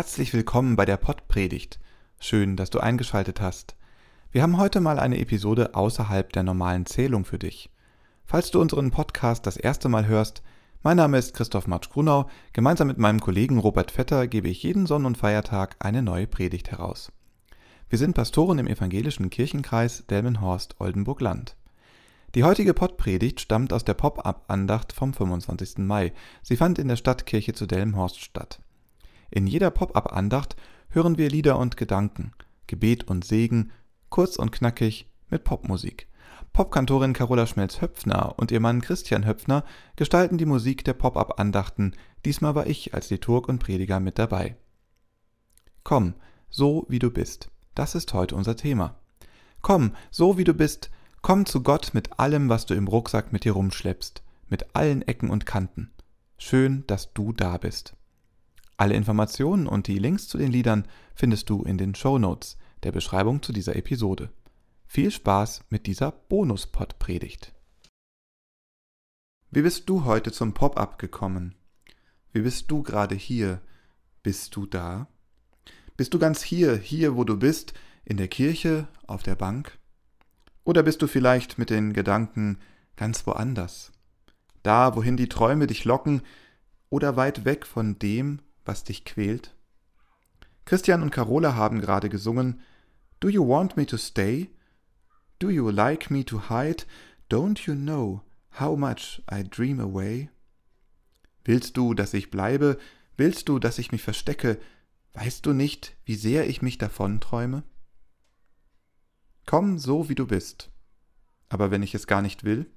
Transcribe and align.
Herzlich 0.00 0.32
willkommen 0.32 0.76
bei 0.76 0.86
der 0.86 0.96
Pottpredigt. 0.96 1.78
Schön, 2.18 2.56
dass 2.56 2.70
du 2.70 2.80
eingeschaltet 2.80 3.42
hast. 3.42 3.76
Wir 4.32 4.42
haben 4.42 4.56
heute 4.56 4.80
mal 4.80 4.98
eine 4.98 5.20
Episode 5.20 5.74
außerhalb 5.74 6.32
der 6.32 6.42
normalen 6.42 6.86
Zählung 6.86 7.26
für 7.26 7.38
dich. 7.38 7.68
Falls 8.24 8.50
du 8.50 8.62
unseren 8.62 8.92
Podcast 8.92 9.44
das 9.44 9.58
erste 9.58 9.90
Mal 9.90 10.06
hörst, 10.06 10.42
mein 10.82 10.96
Name 10.96 11.18
ist 11.18 11.34
Christoph 11.34 11.66
Matsch-Grunau. 11.66 12.30
Gemeinsam 12.54 12.86
mit 12.86 12.96
meinem 12.96 13.20
Kollegen 13.20 13.58
Robert 13.58 13.90
Vetter 13.90 14.26
gebe 14.26 14.48
ich 14.48 14.62
jeden 14.62 14.86
Sonn- 14.86 15.04
und 15.04 15.18
Feiertag 15.18 15.76
eine 15.80 16.00
neue 16.00 16.26
Predigt 16.26 16.70
heraus. 16.70 17.12
Wir 17.90 17.98
sind 17.98 18.14
Pastoren 18.14 18.58
im 18.58 18.68
evangelischen 18.68 19.28
Kirchenkreis 19.28 20.06
Delmenhorst-Oldenburg-Land. 20.08 21.56
Die 22.34 22.44
heutige 22.44 22.72
Pottpredigt 22.72 23.38
stammt 23.38 23.74
aus 23.74 23.84
der 23.84 23.92
Pop-up-Andacht 23.92 24.94
vom 24.94 25.12
25. 25.12 25.76
Mai. 25.76 26.14
Sie 26.40 26.56
fand 26.56 26.78
in 26.78 26.88
der 26.88 26.96
Stadtkirche 26.96 27.52
zu 27.52 27.66
Delmenhorst 27.66 28.22
statt. 28.22 28.60
In 29.30 29.46
jeder 29.46 29.70
Pop-up-Andacht 29.70 30.56
hören 30.88 31.16
wir 31.16 31.30
Lieder 31.30 31.58
und 31.58 31.76
Gedanken, 31.76 32.32
Gebet 32.66 33.08
und 33.08 33.24
Segen, 33.24 33.70
kurz 34.08 34.36
und 34.36 34.50
knackig 34.50 35.08
mit 35.28 35.44
Popmusik. 35.44 36.08
Popkantorin 36.52 37.12
Carola 37.12 37.46
Schmelz-Höpfner 37.46 38.34
und 38.36 38.50
ihr 38.50 38.58
Mann 38.58 38.80
Christian 38.80 39.24
Höpfner 39.24 39.64
gestalten 39.94 40.36
die 40.36 40.46
Musik 40.46 40.84
der 40.84 40.94
Pop-up-Andachten. 40.94 41.92
Diesmal 42.24 42.56
war 42.56 42.66
ich 42.66 42.92
als 42.92 43.08
Liturg 43.10 43.48
und 43.48 43.60
Prediger 43.60 44.00
mit 44.00 44.18
dabei. 44.18 44.56
Komm, 45.84 46.14
so 46.48 46.86
wie 46.88 46.98
du 46.98 47.10
bist. 47.10 47.50
Das 47.76 47.94
ist 47.94 48.12
heute 48.12 48.34
unser 48.34 48.56
Thema. 48.56 48.96
Komm, 49.62 49.92
so 50.10 50.38
wie 50.38 50.44
du 50.44 50.54
bist. 50.54 50.90
Komm 51.22 51.46
zu 51.46 51.62
Gott 51.62 51.90
mit 51.92 52.18
allem, 52.18 52.48
was 52.48 52.66
du 52.66 52.74
im 52.74 52.88
Rucksack 52.88 53.32
mit 53.32 53.44
dir 53.44 53.52
rumschleppst, 53.52 54.22
mit 54.48 54.74
allen 54.74 55.02
Ecken 55.02 55.30
und 55.30 55.46
Kanten. 55.46 55.92
Schön, 56.36 56.84
dass 56.88 57.12
du 57.12 57.32
da 57.32 57.58
bist. 57.58 57.94
Alle 58.80 58.94
Informationen 58.94 59.66
und 59.66 59.88
die 59.88 59.98
Links 59.98 60.26
zu 60.26 60.38
den 60.38 60.50
Liedern 60.50 60.88
findest 61.14 61.50
du 61.50 61.64
in 61.64 61.76
den 61.76 61.94
Show 61.94 62.16
Notes 62.16 62.56
der 62.82 62.92
Beschreibung 62.92 63.42
zu 63.42 63.52
dieser 63.52 63.76
Episode. 63.76 64.30
Viel 64.86 65.10
Spaß 65.10 65.64
mit 65.68 65.86
dieser 65.86 66.12
Bonuspod-Predigt. 66.12 67.52
Wie 69.50 69.60
bist 69.60 69.90
du 69.90 70.06
heute 70.06 70.32
zum 70.32 70.54
Pop-up 70.54 70.98
gekommen? 70.98 71.56
Wie 72.32 72.40
bist 72.40 72.70
du 72.70 72.82
gerade 72.82 73.14
hier? 73.14 73.60
Bist 74.22 74.56
du 74.56 74.64
da? 74.64 75.08
Bist 75.98 76.14
du 76.14 76.18
ganz 76.18 76.42
hier, 76.42 76.74
hier 76.74 77.16
wo 77.16 77.24
du 77.24 77.36
bist, 77.36 77.74
in 78.06 78.16
der 78.16 78.28
Kirche, 78.28 78.88
auf 79.06 79.22
der 79.22 79.34
Bank? 79.34 79.78
Oder 80.64 80.82
bist 80.82 81.02
du 81.02 81.06
vielleicht 81.06 81.58
mit 81.58 81.68
den 81.68 81.92
Gedanken 81.92 82.56
ganz 82.96 83.26
woanders? 83.26 83.92
Da, 84.62 84.96
wohin 84.96 85.18
die 85.18 85.28
Träume 85.28 85.66
dich 85.66 85.84
locken, 85.84 86.22
oder 86.88 87.16
weit 87.16 87.44
weg 87.44 87.66
von 87.66 87.98
dem, 87.98 88.40
was 88.70 88.84
dich 88.84 89.04
quält? 89.04 89.56
Christian 90.64 91.02
und 91.02 91.10
Carola 91.10 91.56
haben 91.56 91.80
gerade 91.80 92.08
gesungen 92.08 92.60
Do 93.18 93.28
you 93.28 93.46
want 93.46 93.76
me 93.76 93.84
to 93.84 93.96
stay? 93.96 94.48
Do 95.40 95.50
you 95.50 95.68
like 95.70 96.08
me 96.08 96.24
to 96.24 96.48
hide? 96.48 96.84
Don't 97.28 97.66
you 97.66 97.74
know 97.74 98.22
how 98.60 98.78
much 98.78 99.22
I 99.28 99.42
dream 99.42 99.80
away? 99.80 100.30
Willst 101.44 101.76
du, 101.76 101.94
dass 101.94 102.14
ich 102.14 102.30
bleibe? 102.30 102.78
Willst 103.16 103.48
du, 103.48 103.58
dass 103.58 103.80
ich 103.80 103.90
mich 103.90 104.02
verstecke? 104.02 104.60
Weißt 105.14 105.44
du 105.44 105.52
nicht, 105.52 105.96
wie 106.04 106.14
sehr 106.14 106.48
ich 106.48 106.62
mich 106.62 106.78
davonträume? 106.78 107.64
Komm 109.46 109.78
so, 109.78 110.08
wie 110.08 110.14
du 110.14 110.28
bist. 110.28 110.70
Aber 111.48 111.72
wenn 111.72 111.82
ich 111.82 111.96
es 111.96 112.06
gar 112.06 112.22
nicht 112.22 112.44
will? 112.44 112.70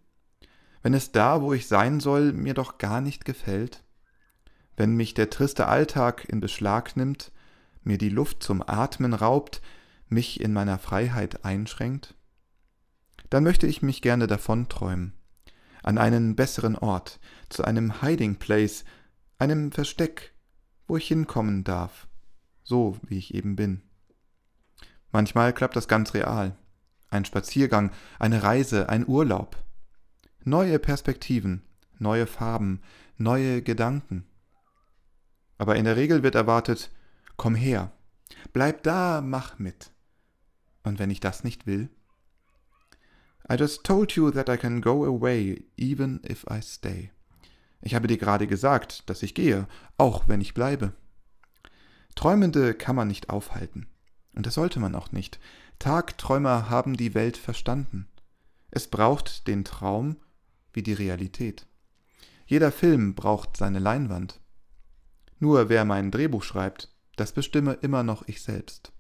Wenn 0.81 0.95
es 0.95 1.12
da, 1.12 1.44
wo 1.44 1.53
ich 1.53 1.68
sein 1.68 2.00
soll, 2.00 2.34
mir 2.34 2.56
doch 2.56 2.79
gar 2.79 3.00
nicht 3.00 3.25
gefällt? 3.25 3.84
Wenn 4.75 4.95
mich 4.95 5.13
der 5.13 5.29
triste 5.29 5.67
Alltag 5.67 6.25
in 6.28 6.39
Beschlag 6.39 6.95
nimmt, 6.95 7.31
mir 7.84 7.97
die 7.97 8.09
Luft 8.09 8.44
zum 8.44 8.61
Atmen 8.61 9.13
raubt, 9.13 9.61
mich 10.07 10.41
in 10.41 10.53
meiner 10.53 10.79
Freiheit 10.79 11.45
einschränkt? 11.45 12.16
Dann 13.29 13.44
möchte 13.44 13.67
ich 13.67 13.81
mich 13.81 14.01
gerne 14.01 14.28
davonträumen, 14.28 15.13
an 15.81 15.97
einen 15.97 16.35
besseren 16.35 16.78
Ort, 16.78 17.19
zu 17.50 17.63
einem 17.63 18.01
Hiding 18.01 18.35
Place, 18.35 18.85
einem 19.39 19.72
Versteck, 19.72 20.33
wo 20.88 20.97
ich 20.97 21.07
hinkommen 21.07 21.63
darf, 21.63 22.07
so 22.63 22.97
wie 23.03 23.17
ich 23.17 23.33
eben 23.33 23.56
bin. 23.56 23.81
Manchmal 25.12 25.53
klappt 25.53 25.75
das 25.75 25.88
ganz 25.88 26.13
real. 26.13 26.56
Ein 27.09 27.25
Spaziergang, 27.25 27.91
eine 28.17 28.41
Reise, 28.41 28.89
ein 28.89 29.07
Urlaub. 29.07 29.57
Neue 30.44 30.79
Perspektiven, 30.79 31.62
neue 32.00 32.25
Farben, 32.25 32.81
neue 33.17 33.62
Gedanken. 33.62 34.25
Aber 35.58 35.75
in 35.75 35.86
der 35.86 35.96
Regel 35.96 36.24
wird 36.24 36.36
erwartet, 36.36 36.91
komm 37.38 37.56
her, 37.56 37.91
bleib 38.52 38.84
da, 38.84 39.22
mach 39.22 39.59
mit. 39.59 39.91
Und 40.84 41.00
wenn 41.00 41.09
ich 41.09 41.19
das 41.19 41.44
nicht 41.44 41.66
will? 41.66 41.90
I 43.52 43.56
just 43.56 43.84
told 43.84 44.13
you 44.13 44.31
that 44.31 44.50
I 44.50 44.58
can 44.58 44.81
go 44.81 45.03
away, 45.06 45.66
even 45.78 46.22
if 46.28 46.46
I 46.50 46.62
stay. 46.62 47.12
Ich 47.81 47.96
habe 47.96 48.08
dir 48.08 48.18
gerade 48.18 48.47
gesagt, 48.47 49.09
dass 49.09 49.24
ich 49.24 49.36
gehe, 49.36 49.68
auch 49.97 50.28
wenn 50.28 50.40
ich 50.40 50.53
bleibe. 50.53 50.94
Träumende 52.16 52.74
kann 52.74 52.96
man 52.96 53.08
nicht 53.08 53.30
aufhalten. 53.30 53.88
Und 54.36 54.46
das 54.46 54.53
sollte 54.53 54.80
man 54.80 54.96
auch 54.96 55.12
nicht. 55.12 55.40
Tagträumer 55.80 56.69
haben 56.69 56.96
die 56.96 57.13
Welt 57.13 57.38
verstanden. 57.38 58.08
Es 58.72 58.88
braucht 58.88 59.47
den 59.47 59.66
Traum 59.66 60.18
wie 60.72 60.81
die 60.81 60.94
Realität. 60.94 61.68
Jeder 62.46 62.72
Film 62.72 63.16
braucht 63.16 63.58
seine 63.58 63.80
Leinwand. 63.80 64.40
Nur 65.44 65.68
wer 65.68 65.84
mein 65.84 66.09
Drehbuch 66.09 66.42
schreibt, 66.42 66.88
das 67.18 67.34
bestimme 67.34 67.74
immer 67.74 68.02
noch 68.02 68.26
ich 68.30 68.42
selbst. 68.42 68.94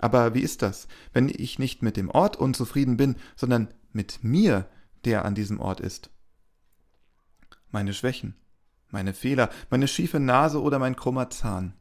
Aber 0.00 0.34
wie 0.34 0.40
ist 0.40 0.60
das, 0.60 0.88
wenn 1.12 1.28
ich 1.28 1.60
nicht 1.60 1.82
mit 1.82 1.96
dem 1.96 2.10
Ort 2.10 2.36
unzufrieden 2.36 2.96
bin, 2.96 3.14
sondern 3.36 3.72
mit 3.92 4.24
mir, 4.24 4.68
der 5.04 5.24
an 5.24 5.36
diesem 5.36 5.60
Ort 5.60 5.78
ist? 5.78 6.10
Meine 7.70 7.94
Schwächen, 7.94 8.34
meine 8.90 9.14
Fehler, 9.14 9.50
meine 9.70 9.86
schiefe 9.86 10.18
Nase 10.18 10.60
oder 10.60 10.80
mein 10.80 10.96
krummer 10.96 11.30
Zahn. 11.30 11.74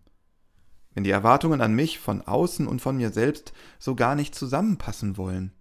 Wenn 0.93 1.03
die 1.03 1.09
Erwartungen 1.09 1.61
an 1.61 1.73
mich 1.73 1.97
von 1.97 2.21
außen 2.21 2.67
und 2.67 2.83
von 2.83 2.97
mir 2.97 3.09
selbst 3.09 3.51
so 3.79 3.95
gar 3.95 4.13
nicht 4.13 4.35
zusammenpassen 4.35 5.17
wollen. 5.17 5.53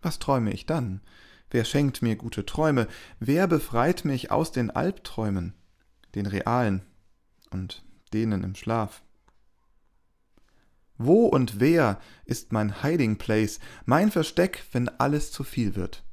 Was 0.00 0.18
träume 0.18 0.52
ich 0.52 0.66
dann? 0.66 1.00
Wer 1.48 1.64
schenkt 1.64 2.02
mir 2.02 2.16
gute 2.16 2.44
Träume? 2.44 2.88
Wer 3.20 3.46
befreit 3.46 4.04
mich 4.04 4.32
aus 4.32 4.50
den 4.50 4.72
Albträumen? 4.72 5.54
Den 6.14 6.26
realen 6.26 6.82
und 7.50 7.82
denen 8.12 8.44
im 8.44 8.54
Schlaf. 8.54 9.02
Wo 10.98 11.26
und 11.26 11.58
wer 11.58 12.00
ist 12.24 12.52
mein 12.52 12.82
Hiding 12.82 13.16
Place, 13.16 13.58
mein 13.86 14.10
Versteck, 14.10 14.64
wenn 14.72 14.88
alles 14.88 15.32
zu 15.32 15.42
viel 15.42 15.74
wird? 15.74 16.04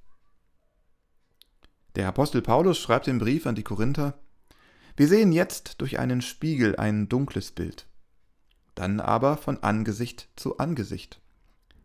Der 1.95 2.07
Apostel 2.07 2.41
Paulus 2.41 2.79
schreibt 2.79 3.07
im 3.07 3.19
Brief 3.19 3.45
an 3.45 3.55
die 3.55 3.63
Korinther, 3.63 4.17
wir 4.95 5.07
sehen 5.07 5.31
jetzt 5.31 5.81
durch 5.81 5.99
einen 5.99 6.21
Spiegel 6.21 6.75
ein 6.75 7.07
dunkles 7.07 7.51
Bild, 7.51 7.87
dann 8.75 8.99
aber 8.99 9.37
von 9.37 9.61
Angesicht 9.63 10.29
zu 10.35 10.57
Angesicht. 10.57 11.21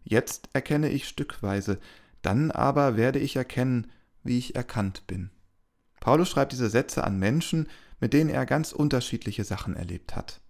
Jetzt 0.03 0.48
erkenne 0.53 0.91
ich 0.91 1.08
stückweise, 1.08 1.78
dann 2.22 2.50
aber 2.50 2.97
werde 2.97 3.18
ich 3.18 3.36
erkennen, 3.36 3.91
wie 4.22 4.39
ich 4.39 4.56
erkannt 4.56 5.06
bin. 5.06 5.30
Paulus 6.00 6.28
schreibt 6.28 6.53
diese 6.53 6.71
Sätze 6.71 7.04
an 7.04 7.18
Menschen, 7.18 7.68
mit 8.04 8.12
denen 8.12 8.28
er 8.28 8.45
ganz 8.45 8.72
unterschiedliche 8.72 9.45
Sachen 9.45 9.77
erlebt 9.77 10.15
hat. 10.15 10.42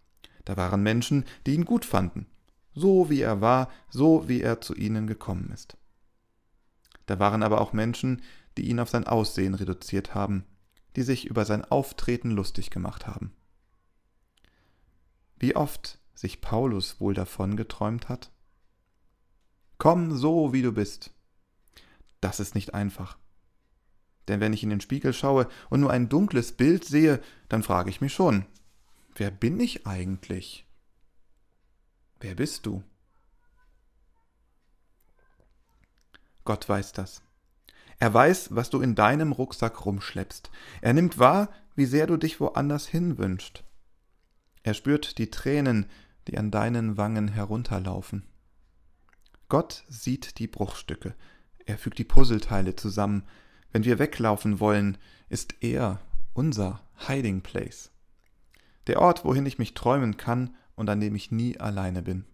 Da 0.45 0.57
waren 0.57 0.83
Menschen, 0.83 1.25
die 1.47 1.55
ihn 1.55 1.65
gut 1.65 1.85
fanden, 1.85 2.27
so 2.75 3.11
wie 3.11 3.21
er 3.21 3.41
war, 3.41 3.71
so 3.89 4.29
wie 4.29 4.41
er 4.41 4.61
zu 4.61 4.75
ihnen 4.75 5.07
gekommen 5.07 5.53
ist. 5.55 5.77
Da 7.07 7.21
waren 7.21 7.45
aber 7.45 7.61
auch 7.61 7.73
Menschen, 7.73 8.23
die 8.57 8.69
ihn 8.69 8.81
auf 8.81 8.91
sein 8.91 9.07
Aussehen 9.07 9.55
reduziert 9.55 10.17
haben, 10.17 10.45
die 10.97 11.03
sich 11.03 11.27
über 11.27 11.45
sein 11.45 11.65
Auftreten 11.65 12.33
lustig 12.33 12.71
gemacht 12.71 13.07
haben. 13.07 13.33
Wie 15.39 15.55
oft 15.55 16.01
sich 16.13 16.41
Paulus 16.41 16.99
wohl 16.99 17.15
davon 17.15 17.57
geträumt 17.57 18.09
hat? 18.09 18.33
Komm 19.79 20.17
so, 20.17 20.53
wie 20.53 20.63
du 20.63 20.73
bist. 20.73 21.13
Das 22.21 22.41
ist 22.41 22.57
nicht 22.57 22.75
einfach. 22.75 23.17
Denn 24.29 24.41
wenn 24.41 24.53
ich 24.53 24.63
in 24.63 24.71
den 24.71 24.81
Spiegel 24.81 25.13
schaue 25.13 25.49
und 25.71 25.81
nur 25.81 25.91
ein 25.91 26.09
dunkles 26.09 26.53
Bild 26.53 26.85
sehe, 26.85 27.21
dann 27.49 27.63
frage 27.63 27.91
ich 27.91 28.01
mich 28.01 28.15
schon, 28.15 28.47
wer 29.17 29.31
bin 29.31 29.61
ich 29.61 29.87
eigentlich? 29.87 30.67
Wer 32.21 32.35
bist 32.35 32.67
du? 32.67 32.83
Gott 36.45 36.69
weiß 36.69 36.93
das. 36.93 37.23
Er 37.99 38.13
weiß, 38.13 38.55
was 38.55 38.71
du 38.71 38.81
in 38.81 38.95
deinem 38.95 39.33
Rucksack 39.33 39.85
rumschleppst. 39.85 40.51
Er 40.81 40.93
nimmt 40.93 41.19
wahr, 41.19 41.51
wie 41.75 41.87
sehr 41.87 42.07
du 42.07 42.17
dich 42.17 42.41
woanders 42.41 42.87
hin 42.87 43.19
wünscht. 43.19 43.65
Er 44.63 44.75
spürt 44.75 45.19
die 45.19 45.31
Tränen, 45.31 45.87
die 46.29 46.39
an 46.39 46.51
deinen 46.51 46.97
Wangen 46.97 47.29
herunterlaufen. 47.29 48.25
Gott 49.49 49.85
sieht 49.89 50.39
die 50.39 50.47
Bruchstücke. 50.47 51.15
Er 51.67 51.79
fügt 51.79 51.99
die 51.99 52.05
Puzzleteile 52.05 52.77
zusammen, 52.77 53.25
wenn 53.75 53.85
wir 53.85 53.99
weglaufen 53.99 54.61
wollen, 54.61 54.97
ist 55.29 55.57
er 55.61 56.01
unser 56.33 56.81
Hiding 57.09 57.43
Place. 57.43 57.91
der 58.87 59.01
Ort, 59.01 59.25
wohin 59.25 59.47
ich 59.47 59.59
mich 59.59 59.75
träumen 59.75 60.17
kann 60.17 60.55
und 60.77 60.89
an 60.89 61.01
dem 61.01 61.15
ich 61.15 61.33
nie 61.33 61.59
alleine 61.59 62.03
bin. 62.03 62.25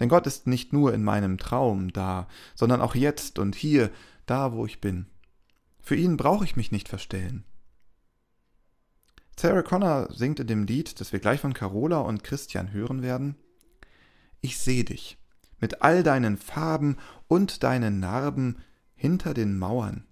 Denn 0.00 0.08
Gott 0.08 0.26
ist 0.26 0.46
nicht 0.46 0.72
nur 0.72 0.94
in 0.94 1.04
meinem 1.04 1.36
Traum 1.38 1.92
da, 1.92 2.26
sondern 2.54 2.80
auch 2.80 2.94
jetzt 2.94 3.38
und 3.38 3.54
hier, 3.54 3.90
da 4.24 4.52
wo 4.52 4.64
ich 4.64 4.80
bin. 4.80 5.06
Für 5.82 5.96
ihn 5.96 6.16
brauche 6.16 6.44
ich 6.44 6.56
mich 6.56 6.72
nicht 6.72 6.88
verstellen. 6.88 7.44
Sarah 9.36 9.62
Connor 9.62 10.08
singt 10.12 10.40
in 10.40 10.46
dem 10.46 10.64
Lied, 10.64 11.00
das 11.00 11.12
wir 11.12 11.18
gleich 11.18 11.40
von 11.40 11.52
Carola 11.52 11.98
und 11.98 12.24
Christian 12.24 12.72
hören 12.72 13.02
werden, 13.02 13.36
Ich 14.40 14.58
seh 14.58 14.84
dich 14.84 15.18
mit 15.58 15.82
all 15.82 16.02
deinen 16.02 16.38
Farben 16.38 16.96
und 17.28 17.62
deinen 17.62 18.00
Narben 18.00 18.62
hinter 18.94 19.34
den 19.34 19.58
Mauern. 19.58 20.06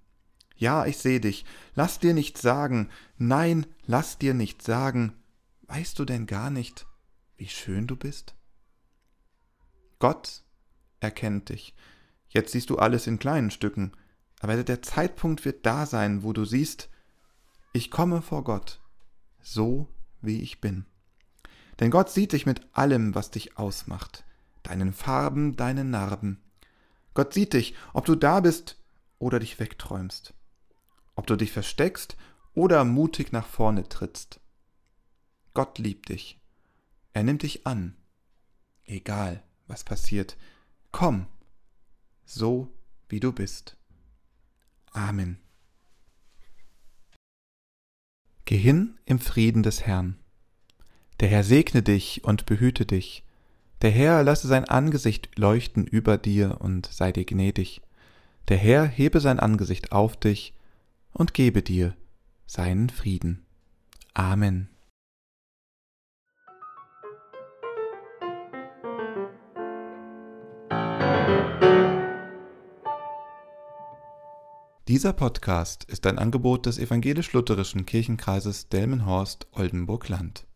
Ja, 0.56 0.86
ich 0.86 0.98
seh 0.98 1.18
dich, 1.18 1.44
lass 1.74 1.98
dir 1.98 2.14
nicht 2.14 2.38
sagen, 2.38 2.88
nein, 3.18 3.66
lass 3.86 4.18
dir 4.18 4.34
nicht 4.34 4.62
sagen, 4.62 5.14
weißt 5.62 5.98
du 5.98 6.04
denn 6.04 6.26
gar 6.26 6.50
nicht, 6.50 6.86
wie 7.36 7.48
schön 7.48 7.86
du 7.86 7.96
bist? 7.96 8.34
Gott 9.98 10.44
erkennt 11.00 11.48
dich. 11.48 11.74
Jetzt 12.28 12.52
siehst 12.52 12.70
du 12.70 12.78
alles 12.78 13.06
in 13.06 13.18
kleinen 13.18 13.50
Stücken, 13.50 13.92
aber 14.40 14.62
der 14.62 14.82
Zeitpunkt 14.82 15.44
wird 15.44 15.64
da 15.64 15.86
sein, 15.86 16.22
wo 16.22 16.32
du 16.32 16.44
siehst, 16.44 16.88
ich 17.72 17.90
komme 17.90 18.22
vor 18.22 18.44
Gott, 18.44 18.80
so 19.40 19.88
wie 20.20 20.40
ich 20.40 20.60
bin. 20.60 20.84
Denn 21.80 21.90
Gott 21.90 22.10
sieht 22.10 22.32
dich 22.32 22.46
mit 22.46 22.60
allem, 22.72 23.14
was 23.14 23.30
dich 23.30 23.58
ausmacht, 23.58 24.24
deinen 24.62 24.92
Farben, 24.92 25.56
deinen 25.56 25.90
Narben. 25.90 26.40
Gott 27.14 27.32
sieht 27.32 27.52
dich, 27.52 27.74
ob 27.92 28.04
du 28.04 28.14
da 28.14 28.40
bist 28.40 28.78
oder 29.18 29.38
dich 29.38 29.58
wegträumst, 29.58 30.33
ob 31.16 31.26
du 31.26 31.36
dich 31.36 31.52
versteckst 31.52 32.16
oder 32.54 32.84
mutig 32.84 33.32
nach 33.32 33.46
vorne 33.46 33.88
trittst. 33.88 34.40
Gott 35.52 35.78
liebt 35.78 36.08
dich. 36.08 36.40
Er 37.12 37.22
nimmt 37.22 37.42
dich 37.42 37.66
an. 37.66 37.96
Egal, 38.84 39.42
was 39.66 39.84
passiert. 39.84 40.36
Komm, 40.90 41.26
so 42.24 42.68
wie 43.08 43.20
du 43.20 43.32
bist. 43.32 43.76
Amen. 44.90 45.38
Geh 48.44 48.58
hin 48.58 48.98
im 49.06 49.20
Frieden 49.20 49.62
des 49.62 49.86
Herrn. 49.86 50.18
Der 51.20 51.28
Herr 51.28 51.44
segne 51.44 51.82
dich 51.82 52.24
und 52.24 52.46
behüte 52.46 52.84
dich. 52.84 53.24
Der 53.82 53.90
Herr 53.90 54.22
lasse 54.22 54.48
sein 54.48 54.64
Angesicht 54.64 55.38
leuchten 55.38 55.86
über 55.86 56.18
dir 56.18 56.60
und 56.60 56.86
sei 56.86 57.12
dir 57.12 57.24
gnädig. 57.24 57.80
Der 58.48 58.58
Herr 58.58 58.84
hebe 58.84 59.20
sein 59.20 59.40
Angesicht 59.40 59.92
auf 59.92 60.16
dich 60.16 60.54
und 61.14 61.32
gebe 61.32 61.62
dir 61.62 61.96
seinen 62.44 62.90
Frieden. 62.90 63.46
Amen. 64.12 64.68
Dieser 74.86 75.14
Podcast 75.14 75.84
ist 75.84 76.06
ein 76.06 76.18
Angebot 76.18 76.66
des 76.66 76.78
evangelisch-lutherischen 76.78 77.86
Kirchenkreises 77.86 78.68
Delmenhorst-Oldenburg-Land. 78.68 80.46